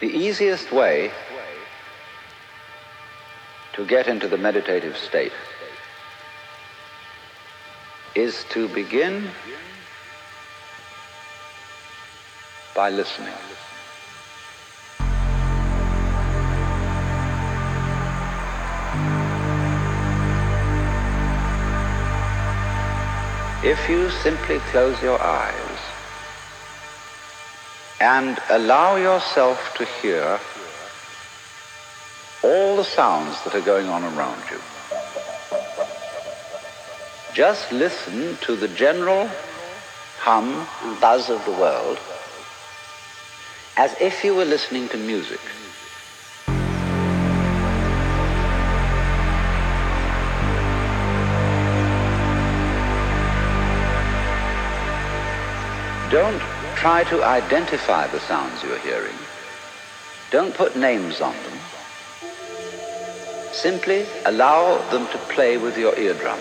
The 0.00 0.06
easiest 0.06 0.70
way 0.70 1.10
to 3.72 3.84
get 3.84 4.06
into 4.06 4.28
the 4.28 4.38
meditative 4.38 4.96
state 4.96 5.32
is 8.14 8.44
to 8.50 8.68
begin 8.68 9.28
by 12.76 12.90
listening. 12.90 13.34
If 23.64 23.88
you 23.88 24.10
simply 24.10 24.60
close 24.70 25.02
your 25.02 25.20
eyes 25.20 25.67
and 28.00 28.38
allow 28.48 28.96
yourself 28.96 29.58
to 29.76 29.84
hear 29.84 30.40
all 32.44 32.76
the 32.76 32.84
sounds 32.84 33.42
that 33.44 33.54
are 33.54 33.60
going 33.60 33.88
on 33.88 34.04
around 34.04 34.42
you. 34.50 34.60
Just 37.34 37.72
listen 37.72 38.38
to 38.42 38.56
the 38.56 38.68
general 38.68 39.28
hum 40.18 40.66
and 40.82 41.00
buzz 41.00 41.28
of 41.28 41.44
the 41.44 41.50
world 41.52 41.98
as 43.76 43.94
if 44.00 44.24
you 44.24 44.34
were 44.34 44.44
listening 44.44 44.88
to 44.88 44.96
music. 44.96 45.40
Don't 56.10 56.57
try 56.78 57.02
to 57.02 57.24
identify 57.24 58.06
the 58.06 58.20
sounds 58.20 58.62
you're 58.62 58.78
hearing. 58.78 59.18
Don't 60.30 60.54
put 60.54 60.76
names 60.76 61.20
on 61.20 61.34
them. 61.42 61.58
Simply 63.50 64.06
allow 64.24 64.78
them 64.92 65.08
to 65.08 65.18
play 65.34 65.56
with 65.56 65.76
your 65.76 65.98
eardrum. 65.98 66.38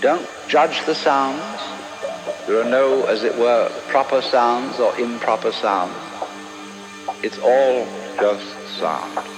Don't 0.00 0.26
judge 0.48 0.82
the 0.86 0.94
sounds. 0.94 1.60
There 2.46 2.58
are 2.58 2.70
no, 2.70 3.04
as 3.04 3.22
it 3.22 3.36
were, 3.36 3.68
proper 3.88 4.22
sounds 4.22 4.80
or 4.80 4.98
improper 4.98 5.52
sounds. 5.52 5.94
It's 7.22 7.38
all 7.38 7.86
just 8.18 8.78
sound. 8.78 9.37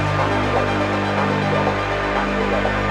Thank 2.51 2.85
you. 2.85 2.90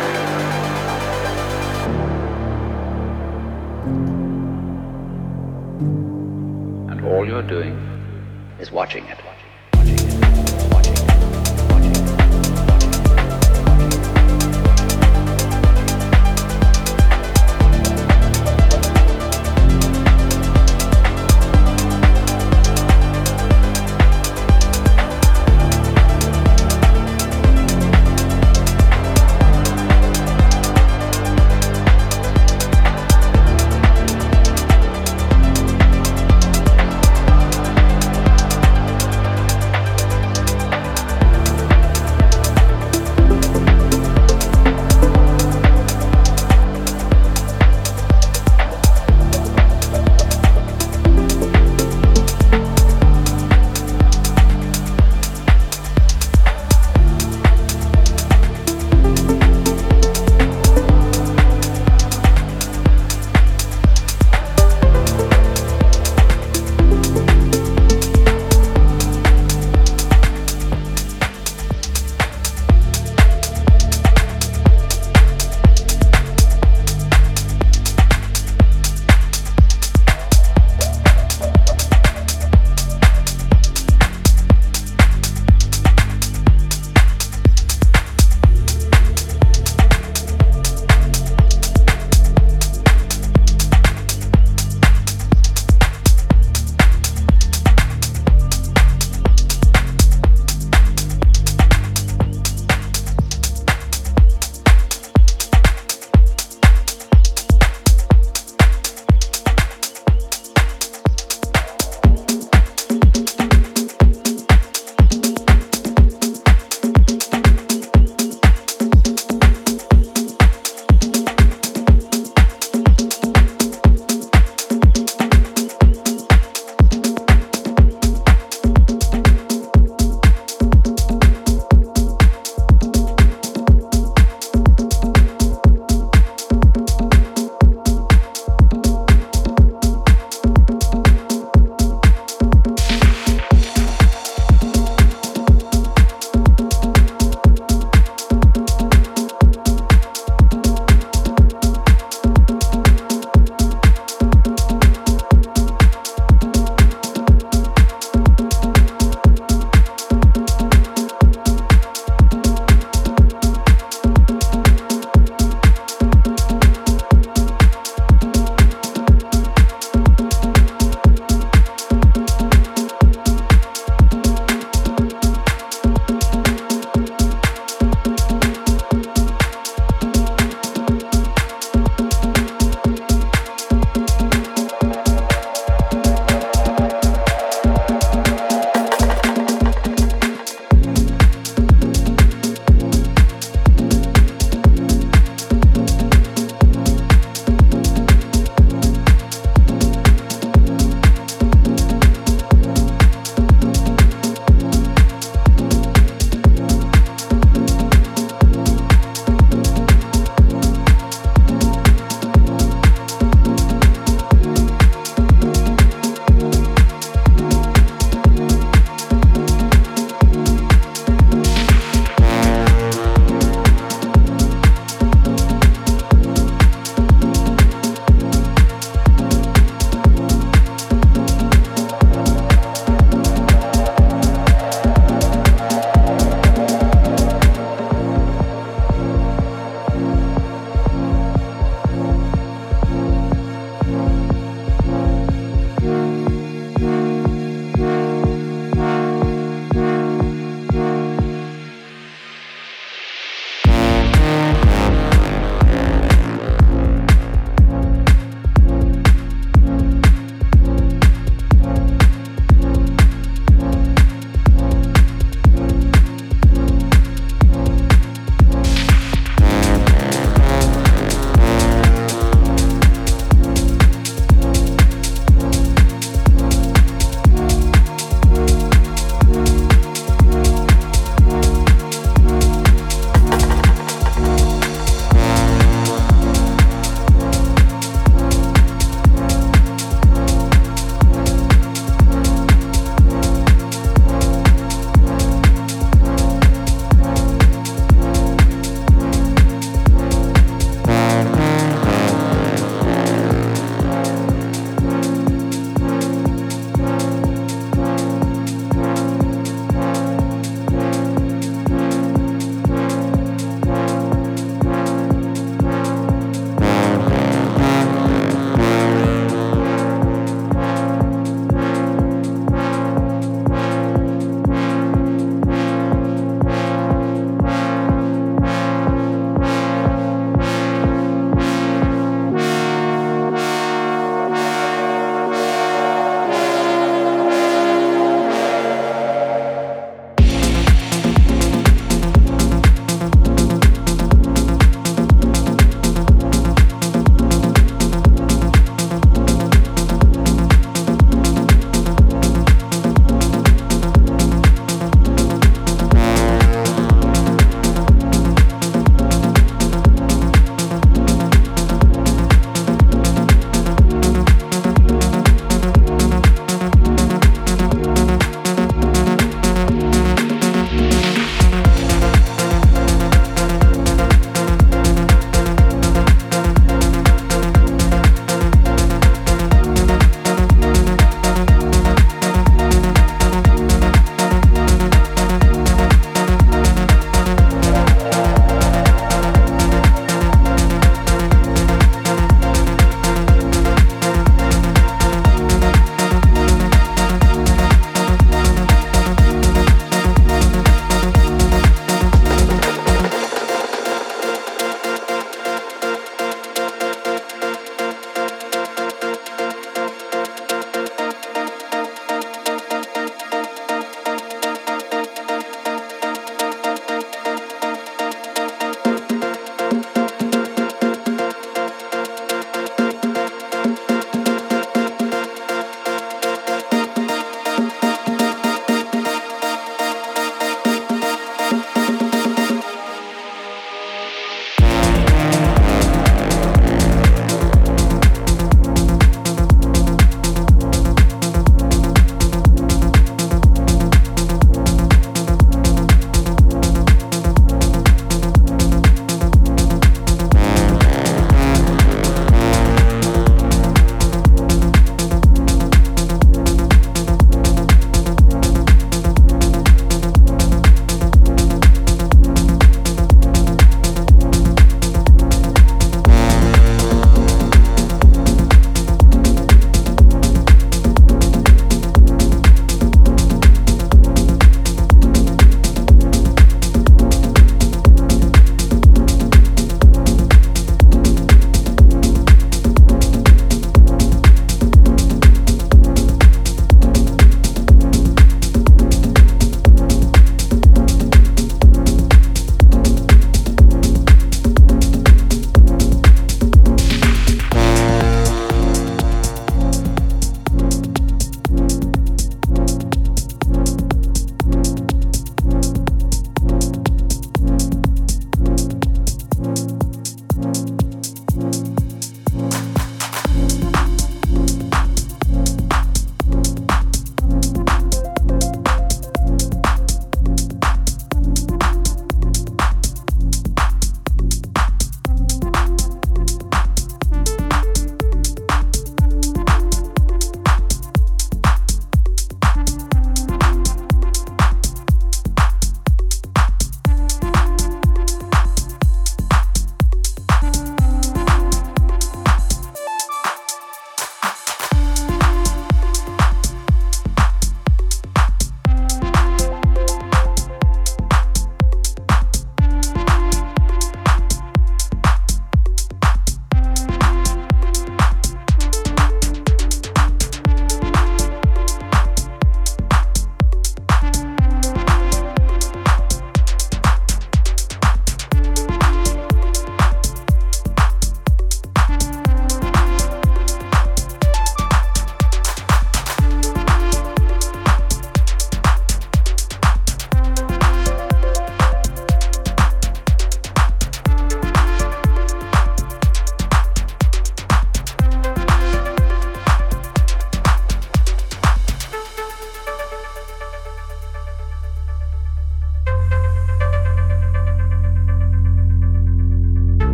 Watching 8.81 9.05
it. 9.05 9.20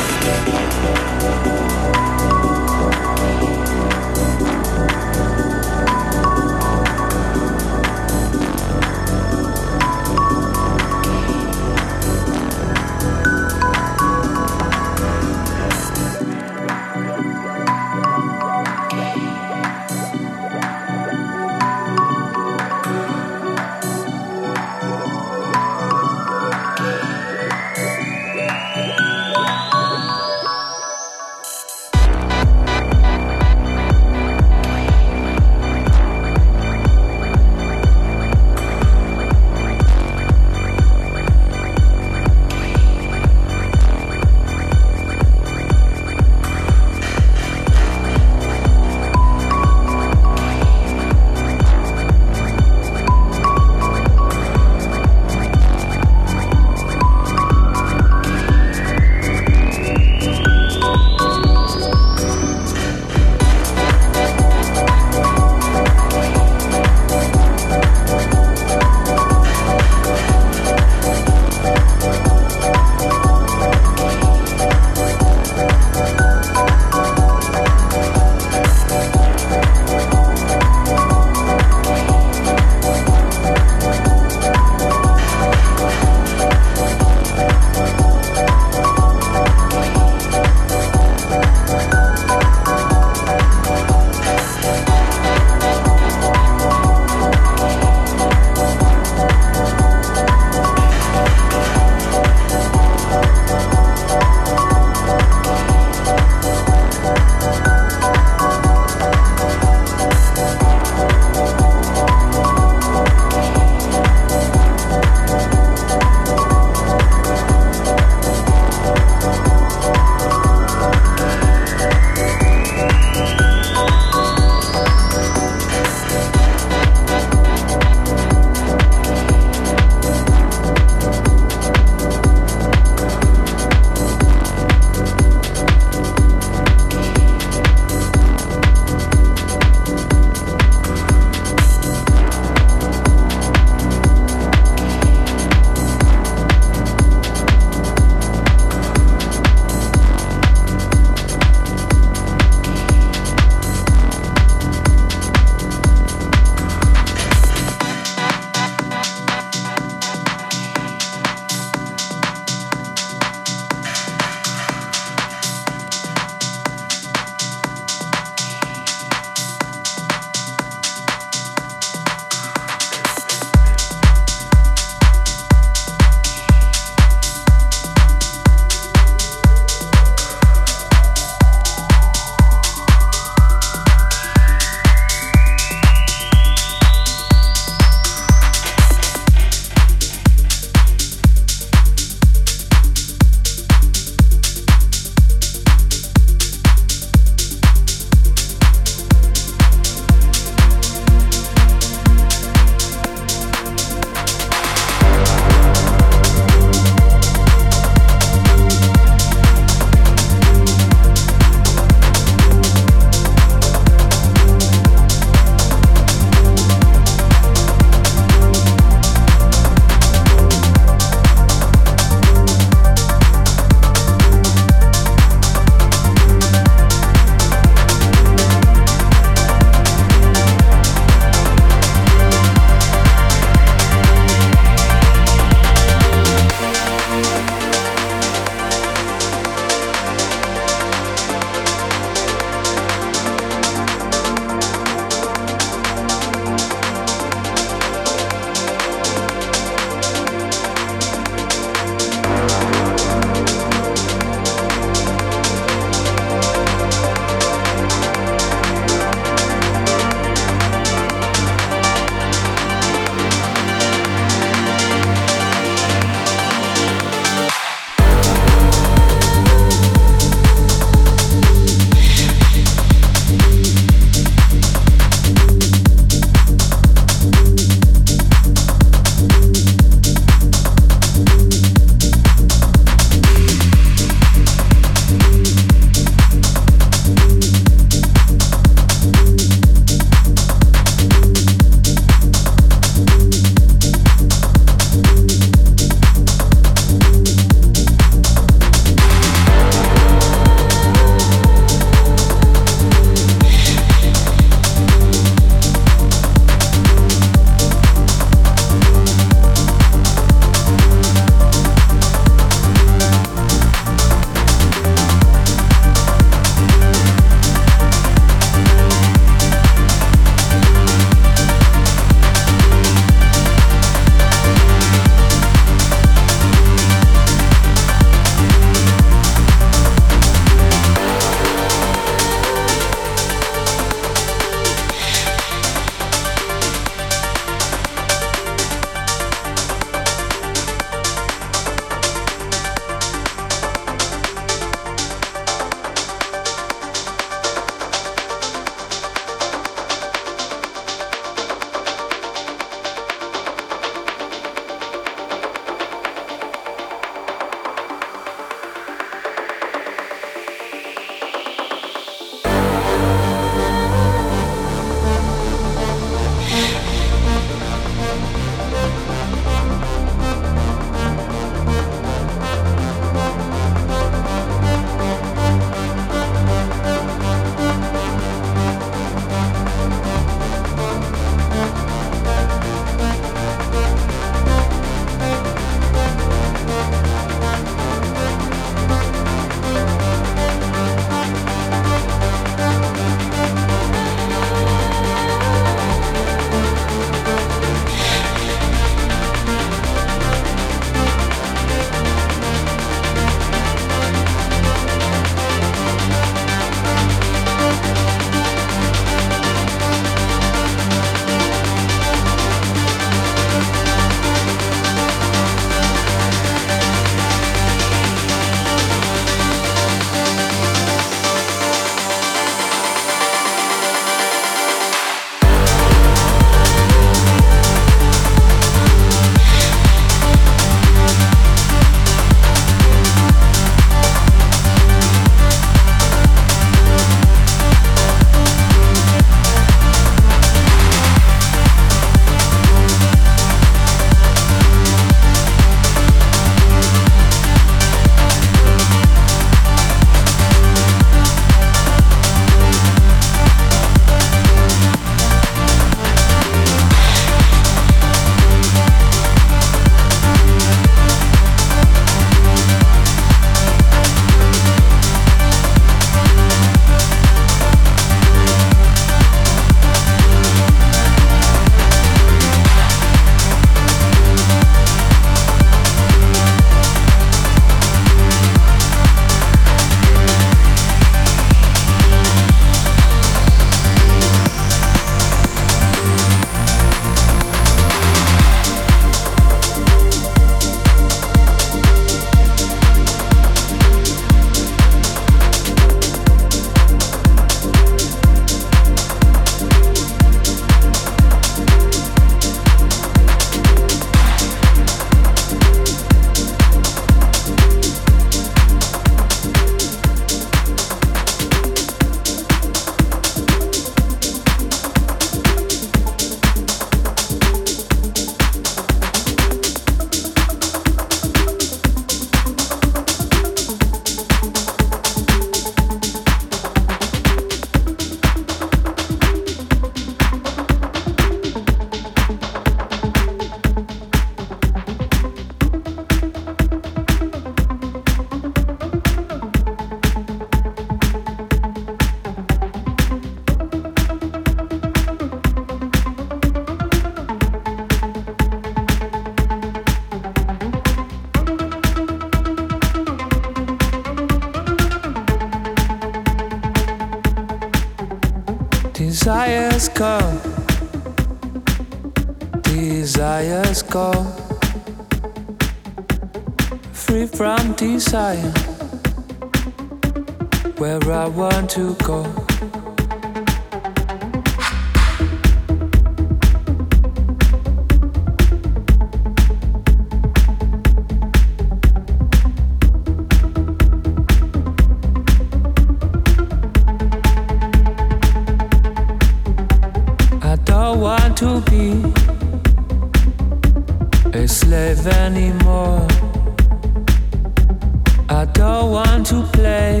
To 599.30 599.42
play 599.52 600.00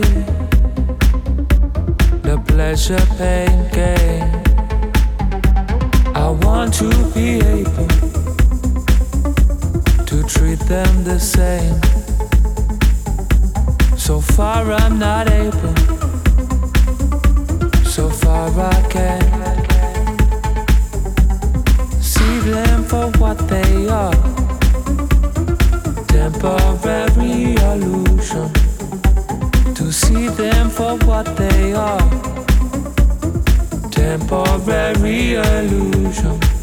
the 2.26 2.36
pleasure 2.48 3.06
pain 3.16 3.58
game. 3.70 4.42
I 6.16 6.30
want 6.44 6.74
to 6.82 6.90
be 7.14 7.38
able 7.58 7.86
to 10.10 10.16
treat 10.24 10.58
them 10.74 11.04
the 11.04 11.20
same. 11.20 11.80
So 13.96 14.20
far, 14.20 14.72
I'm 14.72 14.98
not 14.98 15.30
able. 15.30 15.76
So 17.84 18.10
far, 18.10 18.50
I 18.58 18.82
can 18.90 19.22
see 22.02 22.38
them 22.50 22.82
for 22.82 23.06
what 23.20 23.38
they 23.46 23.86
are 23.86 24.20
temporary 26.08 27.54
illusion 27.54 28.59
see 30.10 30.28
them 30.28 30.68
for 30.70 30.96
what 31.06 31.26
they 31.36 31.72
are. 31.72 32.10
Temporary 33.90 35.34
illusion. 35.34 36.59